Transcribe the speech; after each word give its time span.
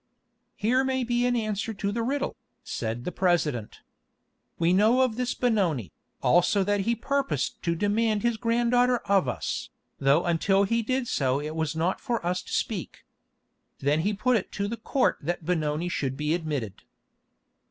"Here 0.55 0.83
may 0.83 1.03
be 1.03 1.27
an 1.27 1.35
answer 1.35 1.75
to 1.75 1.91
the 1.91 2.01
riddle," 2.01 2.35
said 2.63 3.03
the 3.03 3.11
President. 3.11 3.81
"We 4.57 4.73
know 4.73 5.01
of 5.01 5.15
this 5.15 5.35
Benoni, 5.35 5.91
also 6.23 6.63
that 6.63 6.79
he 6.79 6.95
purposed 6.95 7.61
to 7.61 7.75
demand 7.75 8.23
his 8.23 8.37
granddaughter 8.37 8.97
of 9.05 9.27
us, 9.27 9.69
though 9.99 10.25
until 10.25 10.63
he 10.63 10.81
did 10.81 11.07
so 11.07 11.39
it 11.39 11.55
was 11.55 11.75
not 11.75 12.01
for 12.01 12.25
us 12.25 12.41
to 12.41 12.51
speak." 12.51 13.05
Then 13.77 13.99
he 13.99 14.11
put 14.15 14.37
it 14.37 14.51
to 14.53 14.67
the 14.67 14.77
Court 14.77 15.19
that 15.21 15.45
Benoni 15.45 15.87
should 15.87 16.17
be 16.17 16.33
admitted. 16.33 16.81